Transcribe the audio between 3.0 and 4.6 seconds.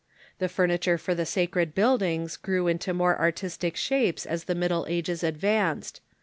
artistic shapes as the